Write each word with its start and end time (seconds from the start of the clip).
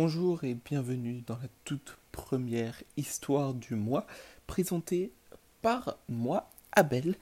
Bonjour 0.00 0.44
et 0.44 0.54
bienvenue 0.54 1.24
dans 1.26 1.38
la 1.38 1.48
toute 1.64 1.98
première 2.12 2.84
histoire 2.96 3.52
du 3.52 3.74
mois 3.74 4.06
présentée 4.46 5.10
par 5.60 5.98
moi, 6.08 6.48
Abel. 6.70 7.16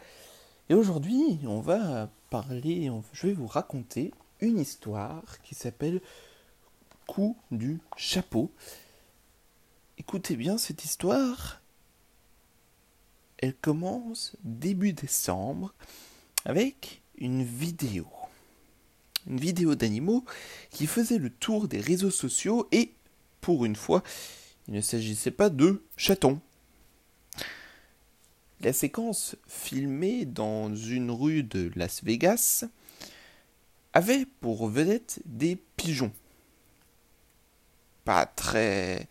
Et 0.68 0.74
aujourd'hui, 0.74 1.38
on 1.44 1.60
va 1.60 2.10
parler, 2.28 2.92
je 3.14 3.28
vais 3.28 3.32
vous 3.32 3.46
raconter 3.46 4.12
une 4.42 4.58
histoire 4.58 5.40
qui 5.40 5.54
s'appelle 5.54 6.02
Coup 7.06 7.34
du 7.50 7.80
chapeau. 7.96 8.52
Écoutez 9.96 10.36
bien 10.36 10.58
cette 10.58 10.84
histoire. 10.84 11.62
Elle 13.38 13.54
commence 13.54 14.36
début 14.44 14.92
décembre 14.92 15.72
avec 16.44 17.00
une 17.16 17.42
vidéo 17.42 18.06
une 19.26 19.40
vidéo 19.40 19.74
d'animaux 19.74 20.24
qui 20.70 20.86
faisait 20.86 21.18
le 21.18 21.30
tour 21.30 21.68
des 21.68 21.80
réseaux 21.80 22.10
sociaux 22.10 22.68
et, 22.72 22.92
pour 23.40 23.64
une 23.64 23.76
fois, 23.76 24.02
il 24.68 24.74
ne 24.74 24.80
s'agissait 24.80 25.30
pas 25.30 25.50
de 25.50 25.82
chatons. 25.96 26.40
La 28.60 28.72
séquence 28.72 29.36
filmée 29.46 30.24
dans 30.24 30.74
une 30.74 31.10
rue 31.10 31.42
de 31.42 31.70
Las 31.76 32.02
Vegas 32.02 32.64
avait 33.92 34.26
pour 34.40 34.68
vedette 34.68 35.20
des 35.24 35.56
pigeons. 35.76 36.12
Pas 38.04 38.26
très 38.26 39.08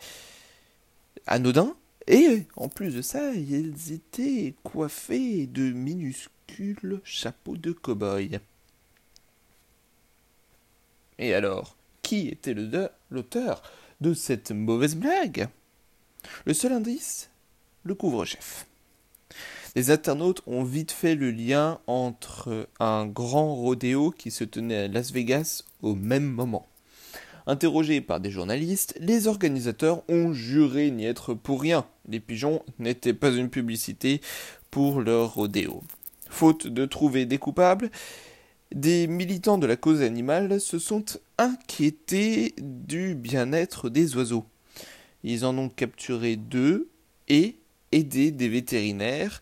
anodins, 1.28 1.76
et 2.08 2.44
en 2.56 2.70
plus 2.70 2.95
de 2.95 3.02
ça, 3.02 3.34
ils 3.34 3.92
étaient 3.92 4.56
coiffés 4.64 5.48
de 5.48 5.72
minuscules 5.72 7.02
chapeaux 7.04 7.58
de 7.58 7.72
cow-boy. 7.72 8.40
Et 11.20 11.34
alors, 11.34 11.76
qui 12.02 12.28
était 12.28 12.55
l'auteur 13.10 13.62
de 14.02 14.14
cette 14.14 14.52
mauvaise 14.52 14.96
blague? 14.96 15.48
Le 16.45 16.53
seul 16.53 16.73
indice 16.73 17.30
Le 17.84 17.95
couvre-chef. 17.95 18.66
Les 19.76 19.92
internautes 19.92 20.42
ont 20.48 20.64
vite 20.64 20.92
fait 20.92 21.16
le 21.16 21.31
lien 21.31 21.80
entre 21.88 22.70
un 22.80 23.06
grand 23.06 23.56
rodéo 23.56 24.12
qui 24.12 24.31
se 24.31 24.45
tenait 24.45 24.84
à 24.84 24.88
Las 24.88 25.12
Vegas 25.12 25.64
au 25.81 25.95
même 25.95 26.26
moment. 26.26 26.66
Interrogés 27.48 28.02
par 28.02 28.20
des 28.20 28.32
journalistes, 28.32 28.95
les 29.00 29.28
organisateurs 29.28 30.02
ont 30.09 30.34
juré 30.34 30.92
n'y 30.92 31.06
être 31.06 31.34
pour 31.34 31.61
rien. 31.61 31.86
Les 32.08 32.20
pigeons 32.20 32.64
n'étaient 32.80 33.14
pas 33.14 33.32
une 33.32 33.50
publicité 33.50 34.22
pour 34.72 35.02
leur 35.02 35.36
rodéo. 35.36 35.84
Faute 36.30 36.67
de 36.67 36.86
trouver 36.86 37.26
des 37.26 37.38
coupables, 37.38 37.92
des 38.76 39.08
militants 39.08 39.58
de 39.58 39.66
la 39.66 39.78
cause 39.78 40.02
animale 40.02 40.59
se 40.59 40.80
sont 40.80 41.06
inquiétés 41.38 42.54
du 42.59 43.16
bien-être 43.16 43.90
des 43.90 44.16
oiseaux. 44.17 44.45
Ils 45.23 45.45
en 45.45 45.58
ont 45.58 45.70
capturé 45.70 46.36
deux 46.36 46.90
et, 47.30 47.56
aidés 47.94 48.32
des 48.32 48.50
vétérinaires, 48.50 49.42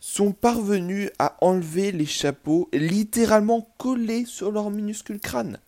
sont 0.00 0.32
parvenus 0.32 1.10
à 1.18 1.38
enlever 1.40 1.90
les 1.90 2.06
chapeaux 2.06 2.68
littéralement 2.74 3.66
collés 3.78 4.26
sur 4.26 4.52
leur 4.52 4.70
minuscule 4.70 5.18
crâne. 5.18 5.58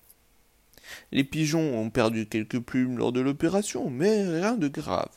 Les 1.11 1.25
pigeons 1.25 1.79
ont 1.81 1.89
perdu 1.89 2.27
quelques 2.27 2.61
plumes 2.61 2.99
lors 2.99 3.13
de 3.13 3.21
l'opération, 3.21 3.89
mais 3.89 4.29
rien 4.29 4.57
de 4.57 4.69
grave. 4.69 5.09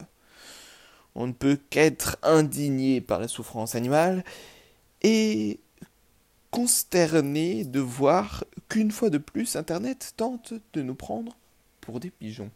On 1.15 1.27
ne 1.27 1.33
peut 1.33 1.59
qu'être 1.69 2.17
indigné 2.23 3.01
par 3.01 3.19
la 3.19 3.27
souffrance 3.27 3.75
animale, 3.75 4.23
et 5.01 5.59
consterné 6.51 7.63
de 7.63 7.79
voir 7.79 8.43
qu'une 8.67 8.91
fois 8.91 9.09
de 9.09 9.17
plus 9.17 9.55
Internet 9.55 10.13
tente 10.17 10.53
de 10.73 10.81
nous 10.81 10.95
prendre 10.95 11.35
pour 11.81 11.99
des 11.99 12.09
pigeons. 12.09 12.51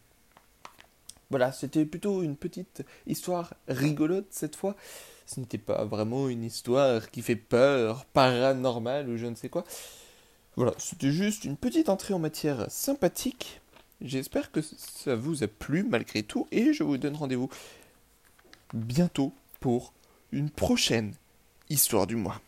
Voilà, 1.30 1.52
c'était 1.52 1.84
plutôt 1.84 2.22
une 2.22 2.36
petite 2.36 2.84
histoire 3.06 3.54
rigolote 3.68 4.26
cette 4.30 4.56
fois. 4.56 4.76
Ce 5.26 5.40
n'était 5.40 5.58
pas 5.58 5.84
vraiment 5.84 6.28
une 6.28 6.44
histoire 6.44 7.10
qui 7.10 7.22
fait 7.22 7.36
peur, 7.36 8.04
paranormale 8.06 9.08
ou 9.08 9.16
je 9.16 9.26
ne 9.26 9.34
sais 9.34 9.48
quoi. 9.48 9.64
Voilà, 10.56 10.72
c'était 10.78 11.10
juste 11.10 11.44
une 11.44 11.56
petite 11.56 11.88
entrée 11.88 12.14
en 12.14 12.18
matière 12.18 12.70
sympathique. 12.70 13.60
J'espère 14.00 14.52
que 14.52 14.60
ça 14.60 15.16
vous 15.16 15.42
a 15.42 15.48
plu 15.48 15.82
malgré 15.82 16.22
tout 16.22 16.46
et 16.52 16.72
je 16.72 16.82
vous 16.82 16.98
donne 16.98 17.16
rendez-vous 17.16 17.48
bientôt 18.72 19.32
pour 19.60 19.92
une 20.30 20.50
prochaine 20.50 21.14
histoire 21.70 22.06
du 22.06 22.16
mois. 22.16 22.40